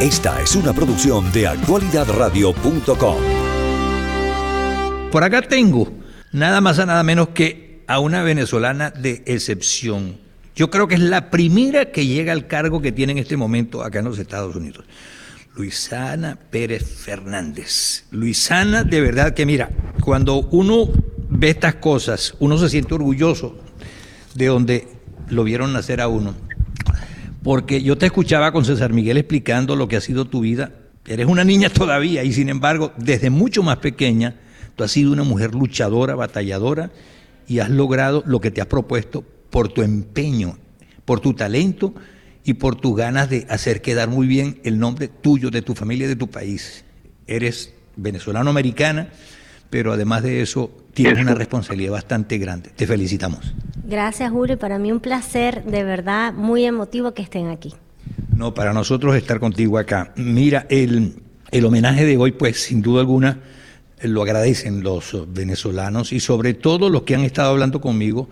Esta 0.00 0.42
es 0.42 0.54
una 0.54 0.74
producción 0.74 1.32
de 1.32 1.46
actualidadradio.com. 1.46 3.16
Por 5.10 5.24
acá 5.24 5.40
tengo 5.40 5.90
nada 6.32 6.60
más 6.60 6.78
a 6.78 6.84
nada 6.84 7.02
menos 7.02 7.28
que 7.28 7.82
a 7.86 7.98
una 7.98 8.22
venezolana 8.22 8.90
de 8.90 9.22
excepción. 9.24 10.18
Yo 10.54 10.68
creo 10.68 10.86
que 10.86 10.96
es 10.96 11.00
la 11.00 11.30
primera 11.30 11.92
que 11.92 12.04
llega 12.04 12.34
al 12.34 12.46
cargo 12.46 12.82
que 12.82 12.92
tiene 12.92 13.12
en 13.12 13.18
este 13.18 13.38
momento 13.38 13.82
acá 13.82 14.00
en 14.00 14.04
los 14.04 14.18
Estados 14.18 14.54
Unidos. 14.54 14.84
Luisana 15.54 16.36
Pérez 16.50 16.84
Fernández. 16.84 18.04
Luisana, 18.10 18.84
de 18.84 19.00
verdad 19.00 19.32
que 19.32 19.46
mira, 19.46 19.70
cuando 20.02 20.40
uno 20.50 20.90
ve 21.30 21.48
estas 21.48 21.76
cosas, 21.76 22.34
uno 22.38 22.58
se 22.58 22.68
siente 22.68 22.92
orgulloso 22.92 23.56
de 24.34 24.44
donde 24.44 24.88
lo 25.30 25.42
vieron 25.42 25.72
nacer 25.72 26.02
a 26.02 26.08
uno. 26.08 26.45
Porque 27.46 27.80
yo 27.80 27.96
te 27.96 28.06
escuchaba 28.06 28.50
con 28.50 28.64
César 28.64 28.92
Miguel 28.92 29.18
explicando 29.18 29.76
lo 29.76 29.86
que 29.86 29.94
ha 29.94 30.00
sido 30.00 30.24
tu 30.24 30.40
vida. 30.40 30.72
Eres 31.06 31.26
una 31.26 31.44
niña 31.44 31.70
todavía 31.70 32.24
y 32.24 32.32
sin 32.32 32.48
embargo, 32.48 32.92
desde 32.96 33.30
mucho 33.30 33.62
más 33.62 33.76
pequeña, 33.76 34.34
tú 34.74 34.82
has 34.82 34.90
sido 34.90 35.12
una 35.12 35.22
mujer 35.22 35.54
luchadora, 35.54 36.16
batalladora 36.16 36.90
y 37.46 37.60
has 37.60 37.70
logrado 37.70 38.24
lo 38.26 38.40
que 38.40 38.50
te 38.50 38.60
has 38.60 38.66
propuesto 38.66 39.22
por 39.48 39.68
tu 39.68 39.82
empeño, 39.82 40.58
por 41.04 41.20
tu 41.20 41.34
talento 41.34 41.94
y 42.42 42.54
por 42.54 42.74
tus 42.74 42.96
ganas 42.96 43.30
de 43.30 43.46
hacer 43.48 43.80
quedar 43.80 44.08
muy 44.08 44.26
bien 44.26 44.58
el 44.64 44.80
nombre 44.80 45.06
tuyo, 45.06 45.50
de 45.50 45.62
tu 45.62 45.76
familia, 45.76 46.08
de 46.08 46.16
tu 46.16 46.26
país. 46.26 46.84
Eres 47.28 47.72
venezolano-americana, 47.94 49.10
pero 49.70 49.92
además 49.92 50.24
de 50.24 50.42
eso 50.42 50.72
tienes 50.96 51.20
una 51.20 51.34
responsabilidad 51.34 51.92
bastante 51.92 52.38
grande. 52.38 52.70
Te 52.74 52.86
felicitamos. 52.86 53.54
Gracias, 53.84 54.30
Julio. 54.30 54.58
Para 54.58 54.78
mí 54.78 54.90
un 54.90 55.00
placer, 55.00 55.62
de 55.64 55.84
verdad, 55.84 56.32
muy 56.32 56.64
emotivo 56.64 57.12
que 57.12 57.22
estén 57.22 57.48
aquí. 57.48 57.74
No, 58.34 58.54
para 58.54 58.72
nosotros 58.72 59.14
estar 59.14 59.38
contigo 59.38 59.76
acá. 59.76 60.12
Mira, 60.16 60.66
el, 60.70 61.16
el 61.50 61.64
homenaje 61.66 62.06
de 62.06 62.16
hoy, 62.16 62.32
pues 62.32 62.62
sin 62.62 62.80
duda 62.80 63.00
alguna, 63.00 63.40
lo 64.00 64.22
agradecen 64.22 64.82
los 64.82 65.14
venezolanos 65.28 66.12
y 66.12 66.20
sobre 66.20 66.54
todo 66.54 66.88
los 66.88 67.02
que 67.02 67.14
han 67.14 67.24
estado 67.24 67.50
hablando 67.50 67.80
conmigo 67.80 68.28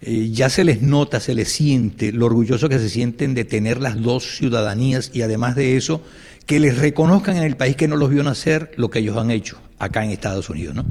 eh, 0.00 0.30
ya 0.30 0.48
se 0.48 0.62
les 0.62 0.82
nota, 0.82 1.18
se 1.18 1.34
les 1.34 1.50
siente 1.50 2.12
lo 2.12 2.26
orgulloso 2.26 2.68
que 2.68 2.78
se 2.78 2.88
sienten 2.88 3.34
de 3.34 3.44
tener 3.44 3.80
las 3.80 4.00
dos 4.00 4.36
ciudadanías 4.36 5.10
y 5.12 5.22
además 5.22 5.56
de 5.56 5.76
eso, 5.76 6.02
que 6.44 6.60
les 6.60 6.78
reconozcan 6.78 7.36
en 7.36 7.42
el 7.42 7.56
país 7.56 7.74
que 7.74 7.88
no 7.88 7.96
los 7.96 8.10
vio 8.10 8.22
nacer 8.22 8.70
lo 8.76 8.90
que 8.90 9.00
ellos 9.00 9.16
han 9.16 9.32
hecho 9.32 9.58
acá 9.78 10.04
en 10.04 10.10
Estados 10.10 10.48
Unidos, 10.50 10.76
¿no? 10.76 10.84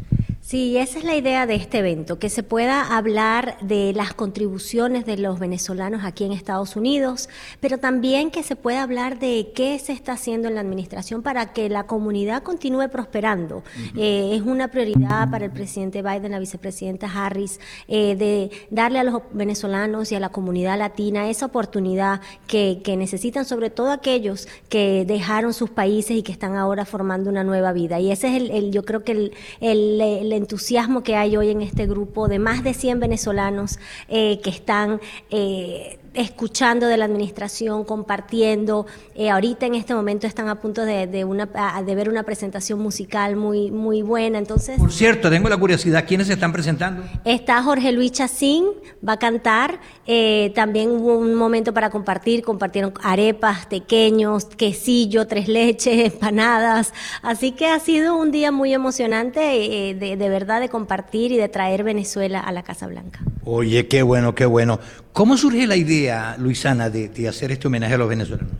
Sí, 0.45 0.77
esa 0.77 0.99
es 0.99 1.03
la 1.05 1.15
idea 1.15 1.47
de 1.47 1.55
este 1.55 1.79
evento, 1.79 2.19
que 2.19 2.29
se 2.29 2.43
pueda 2.43 2.95
hablar 2.95 3.57
de 3.61 3.93
las 3.93 4.13
contribuciones 4.13 5.03
de 5.03 5.17
los 5.17 5.39
venezolanos 5.39 6.03
aquí 6.03 6.23
en 6.23 6.31
Estados 6.31 6.75
Unidos, 6.75 7.29
pero 7.59 7.79
también 7.79 8.29
que 8.29 8.43
se 8.43 8.55
pueda 8.55 8.83
hablar 8.83 9.17
de 9.17 9.51
qué 9.55 9.79
se 9.79 9.91
está 9.91 10.11
haciendo 10.11 10.47
en 10.47 10.53
la 10.53 10.61
administración 10.61 11.23
para 11.23 11.51
que 11.51 11.67
la 11.67 11.87
comunidad 11.87 12.43
continúe 12.43 12.89
prosperando. 12.91 13.63
Eh, 13.97 14.35
es 14.35 14.43
una 14.43 14.67
prioridad 14.67 15.31
para 15.31 15.45
el 15.45 15.51
presidente 15.51 16.03
Biden, 16.03 16.33
la 16.33 16.37
vicepresidenta 16.37 17.07
Harris, 17.11 17.59
eh, 17.87 18.15
de 18.15 18.51
darle 18.69 18.99
a 18.99 19.03
los 19.03 19.23
venezolanos 19.33 20.11
y 20.11 20.15
a 20.15 20.19
la 20.19 20.29
comunidad 20.29 20.77
latina 20.77 21.27
esa 21.27 21.47
oportunidad 21.47 22.21
que, 22.45 22.83
necesitan, 22.95 23.45
sobre 23.45 23.71
todo 23.71 23.89
aquellos 23.91 24.47
que 24.69 25.05
dejaron 25.05 25.55
sus 25.55 25.71
países 25.71 26.17
y 26.17 26.21
que 26.21 26.31
están 26.31 26.55
ahora 26.55 26.85
formando 26.85 27.31
una 27.31 27.43
nueva 27.43 27.73
vida. 27.73 27.99
Y 27.99 28.11
ese 28.11 28.27
es 28.27 28.51
el, 28.51 28.71
yo 28.71 28.85
creo 28.85 29.03
que 29.03 29.11
el, 29.11 29.31
el 29.59 30.34
entusiasmo 30.35 31.03
que 31.03 31.15
hay 31.15 31.37
hoy 31.37 31.49
en 31.49 31.61
este 31.61 31.87
grupo 31.87 32.27
de 32.27 32.39
más 32.39 32.63
de 32.63 32.73
100 32.73 32.99
venezolanos 32.99 33.79
eh, 34.07 34.39
que 34.41 34.49
están 34.49 34.99
eh, 35.29 35.99
escuchando 36.15 36.87
de 36.87 36.97
la 36.97 37.05
administración, 37.05 37.83
compartiendo. 37.83 38.85
Eh, 39.15 39.29
ahorita 39.29 39.65
en 39.65 39.75
este 39.75 39.93
momento 39.93 40.27
están 40.27 40.49
a 40.49 40.55
punto 40.55 40.85
de, 40.85 41.25
una, 41.25 41.47
de 41.85 41.95
ver 41.95 42.09
una 42.09 42.23
presentación 42.23 42.79
musical 42.79 43.35
muy, 43.35 43.71
muy 43.71 44.01
buena. 44.01 44.37
Entonces, 44.37 44.77
Por 44.77 44.91
cierto, 44.91 45.29
tengo 45.29 45.49
la 45.49 45.57
curiosidad, 45.57 46.05
¿quiénes 46.07 46.27
se 46.27 46.33
están 46.33 46.51
presentando? 46.51 47.03
Está 47.23 47.61
Jorge 47.63 47.91
Luis 47.91 48.11
Chacín, 48.11 48.65
va 49.07 49.13
a 49.13 49.19
cantar. 49.19 49.79
Eh, 50.07 50.51
también 50.55 50.91
hubo 50.91 51.17
un 51.17 51.35
momento 51.35 51.73
para 51.73 51.89
compartir, 51.89 52.43
compartieron 52.43 52.93
arepas, 53.03 53.65
pequeños, 53.65 54.45
quesillo, 54.45 55.27
tres 55.27 55.47
leches, 55.47 56.13
empanadas. 56.13 56.93
Así 57.21 57.51
que 57.51 57.67
ha 57.67 57.79
sido 57.79 58.15
un 58.17 58.31
día 58.31 58.51
muy 58.51 58.73
emocionante 58.73 59.89
eh, 59.89 59.93
de, 59.93 60.17
de 60.17 60.29
verdad 60.29 60.59
de 60.59 60.69
compartir 60.69 61.31
y 61.31 61.37
de 61.37 61.49
traer 61.49 61.83
Venezuela 61.83 62.39
a 62.39 62.51
la 62.51 62.63
Casa 62.63 62.87
Blanca. 62.87 63.19
Oye, 63.43 63.87
qué 63.87 64.01
bueno, 64.01 64.33
qué 64.33 64.45
bueno. 64.45 64.79
¿Cómo 65.15 65.37
surge 65.37 65.65
la 65.65 65.77
idea, 65.77 66.35
Luisana, 66.37 66.89
de, 66.89 67.29
hacer 67.29 67.49
este 67.49 67.67
homenaje 67.67 67.93
a 67.93 67.97
los 67.97 68.09
venezolanos? 68.09 68.51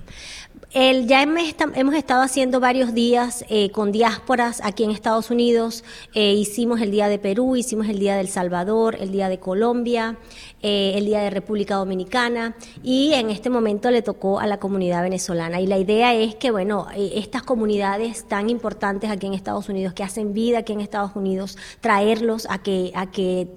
Ya 0.73 1.21
hemos 1.21 1.95
estado 1.95 2.21
haciendo 2.21 2.61
varios 2.61 2.93
días 2.93 3.43
eh, 3.49 3.71
con 3.71 3.91
diásporas 3.91 4.61
aquí 4.63 4.85
en 4.85 4.91
Estados 4.91 5.31
Unidos. 5.31 5.83
Eh, 6.13 6.33
hicimos 6.33 6.79
el 6.79 6.91
Día 6.91 7.09
de 7.09 7.19
Perú, 7.19 7.57
hicimos 7.57 7.89
el 7.89 7.99
Día 7.99 8.16
del 8.16 8.29
Salvador, 8.29 8.95
el 9.01 9.11
Día 9.11 9.27
de 9.27 9.38
Colombia, 9.38 10.17
eh, 10.61 10.93
el 10.95 11.05
Día 11.05 11.19
de 11.19 11.29
República 11.29 11.75
Dominicana 11.75 12.55
y 12.81 13.11
en 13.11 13.31
este 13.31 13.49
momento 13.49 13.91
le 13.91 14.01
tocó 14.01 14.39
a 14.39 14.47
la 14.47 14.57
comunidad 14.57 15.03
venezolana. 15.03 15.59
Y 15.59 15.67
la 15.67 15.77
idea 15.77 16.13
es 16.13 16.35
que, 16.35 16.51
bueno, 16.51 16.87
estas 16.95 17.43
comunidades 17.43 18.29
tan 18.29 18.49
importantes 18.49 19.09
aquí 19.09 19.27
en 19.27 19.33
Estados 19.33 19.67
Unidos, 19.67 19.93
que 19.93 20.03
hacen 20.03 20.33
vida 20.33 20.59
aquí 20.59 20.72
en 20.72 20.79
Estados 20.79 21.17
Unidos, 21.17 21.57
traerlos 21.81 22.47
a 22.49 22.63
que, 22.63 22.93
a 22.95 23.11
que 23.11 23.49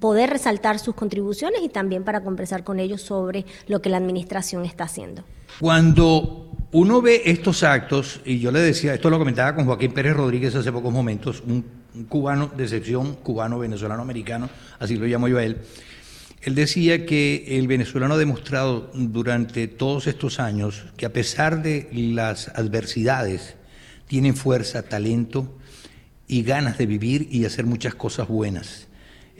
poder 0.00 0.30
resaltar 0.30 0.78
sus 0.78 0.94
contribuciones 0.94 1.60
y 1.62 1.68
también 1.68 2.04
para 2.04 2.22
conversar 2.22 2.64
con 2.64 2.80
ellos 2.80 3.02
sobre 3.02 3.44
lo 3.66 3.80
que 3.82 3.88
la 3.88 3.96
administración 3.96 4.64
está 4.64 4.84
haciendo. 4.84 5.24
Cuando 5.60 6.50
uno 6.72 7.02
ve 7.02 7.22
estos 7.24 7.62
actos, 7.62 8.20
y 8.24 8.38
yo 8.38 8.52
le 8.52 8.60
decía, 8.60 8.94
esto 8.94 9.10
lo 9.10 9.18
comentaba 9.18 9.54
con 9.54 9.64
Joaquín 9.64 9.92
Pérez 9.92 10.16
Rodríguez 10.16 10.54
hace 10.54 10.72
pocos 10.72 10.92
momentos, 10.92 11.42
un, 11.46 11.64
cubano 12.08 12.50
de 12.56 12.64
excepción, 12.64 13.14
cubano, 13.16 13.58
venezolano, 13.58 14.02
americano, 14.02 14.48
así 14.78 14.96
lo 14.96 15.06
llamo 15.06 15.26
yo 15.26 15.38
a 15.38 15.44
él, 15.44 15.58
él 16.42 16.54
decía 16.54 17.04
que 17.06 17.58
el 17.58 17.66
venezolano 17.66 18.14
ha 18.14 18.18
demostrado 18.18 18.90
durante 18.94 19.66
todos 19.66 20.06
estos 20.06 20.38
años 20.38 20.86
que 20.96 21.06
a 21.06 21.12
pesar 21.12 21.62
de 21.62 21.88
las 21.92 22.48
adversidades, 22.48 23.56
tiene 24.06 24.32
fuerza, 24.32 24.82
talento 24.82 25.54
y 26.26 26.42
ganas 26.42 26.78
de 26.78 26.86
vivir 26.86 27.28
y 27.30 27.44
hacer 27.44 27.66
muchas 27.66 27.94
cosas 27.94 28.28
buenas. 28.28 28.87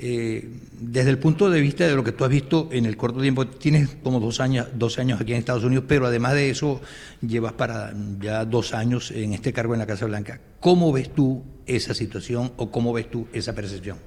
Eh, 0.01 0.49
desde 0.81 1.11
el 1.11 1.19
punto 1.19 1.51
de 1.51 1.61
vista 1.61 1.85
de 1.85 1.97
lo 1.97 2.05
que 2.05 2.13
tú 2.13 2.23
has 2.25 2.31
visto 2.31 2.69
en 2.71 2.87
el 2.87 2.97
corto 2.97 3.21
tiempo, 3.21 3.49
tienes 3.49 3.97
como 4.05 4.21
dos 4.21 4.39
años, 4.39 4.69
dos 4.75 4.97
años 5.01 5.21
aquí 5.21 5.33
en 5.33 5.39
Estados 5.39 5.65
Unidos, 5.65 5.87
pero 5.89 6.07
además 6.07 6.35
de 6.35 6.51
eso 6.51 6.81
llevas 7.21 7.55
para 7.55 7.93
ya 8.21 8.45
dos 8.45 8.75
años 8.75 9.11
en 9.11 9.33
este 9.33 9.53
cargo 9.53 9.75
en 9.75 9.81
la 9.81 9.87
Casa 9.87 10.07
Blanca. 10.07 10.41
¿Cómo 10.61 10.93
ves 10.93 11.13
tú 11.13 11.43
esa 11.67 11.95
situación 11.95 12.53
o 12.59 12.71
cómo 12.71 12.93
ves 12.93 13.11
tú 13.11 13.27
esa 13.33 13.57
percepción? 13.57 13.99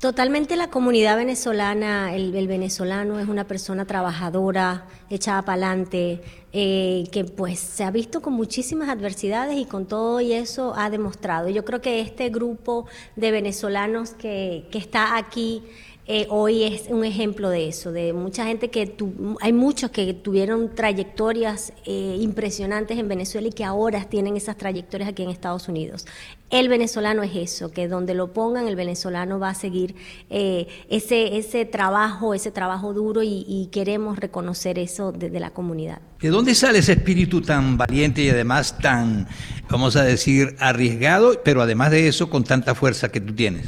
Totalmente 0.00 0.54
la 0.54 0.70
comunidad 0.70 1.16
venezolana, 1.16 2.14
el, 2.14 2.46
venezolano 2.46 3.18
es 3.18 3.26
una 3.26 3.48
persona 3.48 3.84
trabajadora, 3.84 4.86
echada 5.10 5.42
para 5.42 5.66
adelante, 5.66 6.22
eh, 6.52 7.02
que 7.10 7.24
pues 7.24 7.58
se 7.58 7.82
ha 7.82 7.90
visto 7.90 8.22
con 8.22 8.34
muchísimas 8.34 8.90
adversidades 8.90 9.58
y 9.58 9.64
con 9.64 9.86
todo 9.86 10.20
y 10.20 10.34
eso 10.34 10.72
ha 10.76 10.88
demostrado. 10.88 11.48
Yo 11.48 11.64
creo 11.64 11.80
que 11.80 12.00
este 12.00 12.28
grupo 12.28 12.86
de 13.16 13.32
venezolanos 13.32 14.10
que, 14.10 14.68
que 14.70 14.78
está 14.78 15.16
aquí 15.16 15.64
eh, 16.10 16.26
hoy 16.30 16.62
es 16.62 16.84
un 16.88 17.04
ejemplo 17.04 17.50
de 17.50 17.68
eso, 17.68 17.92
de 17.92 18.14
mucha 18.14 18.46
gente 18.46 18.70
que 18.70 18.96
hay 19.42 19.52
muchos 19.52 19.90
que 19.90 20.14
tuvieron 20.14 20.74
trayectorias 20.74 21.74
eh, 21.84 22.16
impresionantes 22.18 22.98
en 22.98 23.08
Venezuela 23.08 23.48
y 23.48 23.52
que 23.52 23.62
ahora 23.62 24.02
tienen 24.04 24.34
esas 24.34 24.56
trayectorias 24.56 25.10
aquí 25.10 25.22
en 25.22 25.28
Estados 25.28 25.68
Unidos. 25.68 26.06
El 26.48 26.70
venezolano 26.70 27.22
es 27.22 27.36
eso, 27.36 27.72
que 27.72 27.88
donde 27.88 28.14
lo 28.14 28.32
pongan 28.32 28.68
el 28.68 28.74
venezolano 28.74 29.38
va 29.38 29.50
a 29.50 29.54
seguir 29.54 29.96
eh, 30.30 30.66
ese, 30.88 31.36
ese 31.36 31.66
trabajo, 31.66 32.32
ese 32.32 32.50
trabajo 32.52 32.94
duro 32.94 33.22
y, 33.22 33.68
queremos 33.70 34.18
reconocer 34.18 34.78
eso 34.78 35.12
desde 35.12 35.40
la 35.40 35.50
comunidad. 35.50 36.00
¿De 36.20 36.30
dónde 36.30 36.54
sale 36.54 36.78
ese 36.78 36.92
espíritu 36.92 37.42
tan 37.42 37.76
valiente 37.76 38.22
y 38.22 38.30
además 38.30 38.78
tan, 38.78 39.28
vamos 39.68 39.94
a 39.96 40.04
decir, 40.04 40.56
arriesgado, 40.58 41.42
pero 41.44 41.60
además 41.60 41.90
de 41.90 42.08
eso 42.08 42.30
con 42.30 42.44
tanta 42.44 42.74
fuerza 42.74 43.10
que 43.10 43.20
tú 43.20 43.34
tienes? 43.34 43.66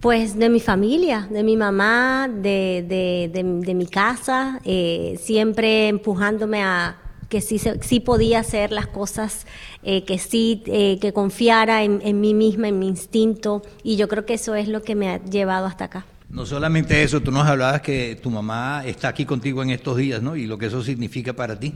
Pues 0.00 0.38
de 0.38 0.50
mi 0.50 0.60
familia, 0.60 1.26
de 1.30 1.42
mi 1.42 1.56
mamá, 1.56 2.28
de, 2.28 2.84
de, 3.32 3.74
mi 3.74 3.86
casa, 3.86 4.60
eh, 4.64 5.18
siempre 5.20 5.88
empujándome 5.88 6.62
a 6.62 6.98
que 7.28 7.40
sí, 7.40 7.58
sí 7.80 8.00
podía 8.00 8.40
hacer 8.40 8.72
las 8.72 8.86
cosas, 8.86 9.46
eh, 9.82 10.04
que 10.04 10.18
sí, 10.18 10.62
eh, 10.66 10.98
que 11.00 11.12
confiara 11.12 11.82
en, 11.82 12.00
en 12.04 12.20
mí 12.20 12.34
misma, 12.34 12.68
en 12.68 12.78
mi 12.78 12.88
instinto, 12.88 13.62
y 13.82 13.96
yo 13.96 14.06
creo 14.06 14.26
que 14.26 14.34
eso 14.34 14.54
es 14.54 14.68
lo 14.68 14.82
que 14.82 14.94
me 14.94 15.08
ha 15.08 15.24
llevado 15.24 15.66
hasta 15.66 15.86
acá. 15.86 16.06
No 16.28 16.44
solamente 16.44 17.02
eso, 17.02 17.20
tú 17.20 17.30
nos 17.30 17.46
hablabas 17.46 17.80
que 17.80 18.18
tu 18.20 18.30
mamá 18.30 18.84
está 18.84 19.08
aquí 19.08 19.24
contigo 19.24 19.62
en 19.62 19.70
estos 19.70 19.96
días, 19.96 20.22
¿no? 20.22 20.36
Y 20.36 20.46
lo 20.46 20.58
que 20.58 20.66
eso 20.66 20.82
significa 20.82 21.32
para 21.32 21.58
ti. 21.58 21.74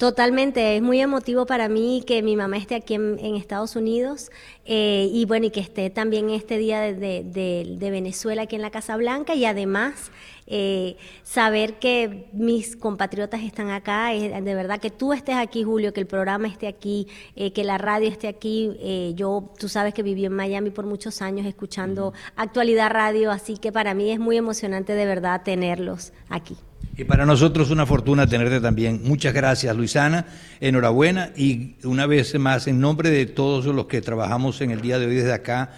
Totalmente, 0.00 0.76
es 0.76 0.82
muy 0.82 0.98
emotivo 0.98 1.44
para 1.44 1.68
mí 1.68 2.02
que 2.06 2.22
mi 2.22 2.34
mamá 2.34 2.56
esté 2.56 2.74
aquí 2.74 2.94
en, 2.94 3.18
Estados 3.36 3.76
Unidos 3.76 4.30
eh, 4.64 5.10
y 5.12 5.26
bueno, 5.26 5.44
y 5.44 5.50
que 5.50 5.60
esté 5.60 5.90
también 5.90 6.30
este 6.30 6.56
día 6.56 6.80
de, 6.80 7.76
Venezuela 7.78 8.44
aquí 8.44 8.56
en 8.56 8.62
la 8.62 8.70
Casa 8.70 8.96
Blanca 8.96 9.34
y 9.34 9.44
además 9.44 10.10
eh, 10.52 10.96
saber 11.22 11.78
que 11.78 12.28
mis 12.32 12.74
compatriotas 12.74 13.42
están 13.42 13.70
acá, 13.70 14.08
de 14.10 14.54
verdad 14.54 14.80
que 14.80 14.90
tú 14.90 15.12
estés 15.12 15.36
aquí, 15.36 15.62
Julio, 15.62 15.92
que 15.92 16.00
el 16.00 16.08
programa 16.08 16.48
esté 16.48 16.66
aquí, 16.66 17.06
eh, 17.36 17.52
que 17.52 17.62
la 17.62 17.78
radio 17.78 18.08
esté 18.08 18.26
aquí. 18.26 18.72
Eh, 18.80 19.12
yo, 19.14 19.52
tú 19.58 19.68
sabes 19.68 19.94
que 19.94 20.02
viví 20.02 20.24
en 20.24 20.32
Miami 20.32 20.70
por 20.70 20.86
muchos 20.86 21.22
años 21.22 21.46
escuchando 21.46 22.12
actualidad 22.34 22.90
radio, 22.90 23.30
así 23.30 23.58
que 23.58 23.70
para 23.70 23.94
mí 23.94 24.10
es 24.10 24.18
muy 24.18 24.36
emocionante 24.36 24.94
de 24.94 25.06
verdad 25.06 25.42
tenerlos 25.44 26.12
aquí. 26.28 26.56
Y 26.96 27.04
para 27.04 27.24
nosotros 27.24 27.70
una 27.70 27.86
fortuna 27.86 28.26
tenerte 28.26 28.60
también. 28.60 29.02
Muchas 29.04 29.32
gracias, 29.32 29.74
Luisana. 29.76 30.26
Enhorabuena. 30.60 31.30
Y 31.36 31.76
una 31.84 32.06
vez 32.06 32.36
más, 32.40 32.66
en 32.66 32.80
nombre 32.80 33.10
de 33.10 33.26
todos 33.26 33.66
los 33.66 33.86
que 33.86 34.00
trabajamos 34.00 34.60
en 34.60 34.72
el 34.72 34.80
día 34.80 34.98
de 34.98 35.06
hoy 35.06 35.14
desde 35.14 35.32
acá, 35.32 35.70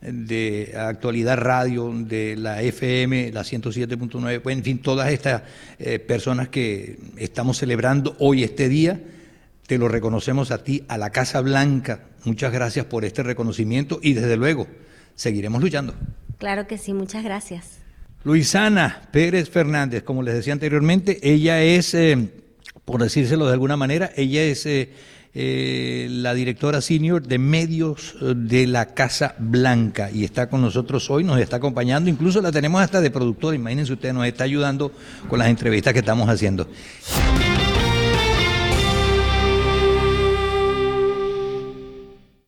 de 0.00 0.74
Actualidad 0.78 1.38
Radio, 1.38 1.92
de 1.92 2.36
la 2.36 2.62
FM, 2.62 3.32
la 3.32 3.42
107.9, 3.42 4.52
en 4.52 4.62
fin, 4.62 4.78
todas 4.78 5.10
estas 5.10 5.42
eh, 5.78 5.98
personas 5.98 6.48
que 6.48 6.98
estamos 7.16 7.58
celebrando 7.58 8.16
hoy 8.18 8.44
este 8.44 8.68
día, 8.68 9.00
te 9.66 9.78
lo 9.78 9.88
reconocemos 9.88 10.50
a 10.50 10.62
ti, 10.62 10.84
a 10.88 10.98
la 10.98 11.10
Casa 11.10 11.40
Blanca. 11.40 12.00
Muchas 12.24 12.52
gracias 12.52 12.86
por 12.86 13.04
este 13.04 13.22
reconocimiento 13.22 13.98
y 14.02 14.14
desde 14.14 14.36
luego 14.36 14.66
seguiremos 15.14 15.60
luchando. 15.60 15.94
Claro 16.38 16.66
que 16.66 16.78
sí, 16.78 16.94
muchas 16.94 17.24
gracias. 17.24 17.78
Luisana 18.24 19.02
Pérez 19.10 19.50
Fernández, 19.50 20.02
como 20.02 20.22
les 20.22 20.34
decía 20.34 20.52
anteriormente, 20.52 21.18
ella 21.22 21.62
es, 21.62 21.94
eh, 21.94 22.28
por 22.84 23.02
decírselo 23.02 23.46
de 23.46 23.52
alguna 23.52 23.76
manera, 23.76 24.10
ella 24.16 24.42
es... 24.42 24.64
Eh, 24.66 24.90
eh, 25.34 26.08
la 26.10 26.34
directora 26.34 26.80
senior 26.80 27.22
de 27.22 27.38
medios 27.38 28.14
eh, 28.20 28.34
de 28.36 28.66
la 28.66 28.86
Casa 28.94 29.34
Blanca 29.38 30.10
y 30.10 30.24
está 30.24 30.48
con 30.48 30.62
nosotros 30.62 31.10
hoy, 31.10 31.24
nos 31.24 31.38
está 31.38 31.56
acompañando, 31.56 32.10
incluso 32.10 32.40
la 32.40 32.50
tenemos 32.50 32.80
hasta 32.80 33.00
de 33.00 33.10
productora, 33.10 33.54
imagínense 33.54 33.92
ustedes, 33.92 34.14
nos 34.14 34.26
está 34.26 34.44
ayudando 34.44 34.92
con 35.28 35.38
las 35.38 35.48
entrevistas 35.48 35.92
que 35.92 36.00
estamos 36.00 36.28
haciendo. 36.28 36.66